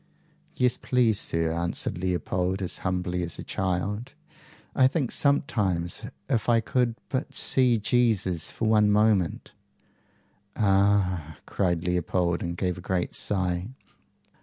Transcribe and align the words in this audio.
"Yes, 0.55 0.77
please, 0.77 1.19
sir," 1.19 1.53
answered 1.53 1.95
Leopold, 1.99 2.63
as 2.63 2.79
humbly 2.79 3.21
as 3.21 3.37
a 3.37 3.43
child. 3.43 4.15
"I 4.75 4.87
think 4.87 5.11
sometimes, 5.11 6.01
if 6.27 6.49
I 6.49 6.59
could 6.59 6.95
but 7.09 7.35
see 7.35 7.77
Jesus 7.77 8.49
for 8.49 8.67
one 8.67 8.89
moment" 8.89 9.51
"Ah!" 10.55 11.37
cried 11.45 11.83
Leopold, 11.83 12.41
and 12.41 12.57
gave 12.57 12.79
a 12.79 12.81
great 12.81 13.13
sigh. 13.13 13.67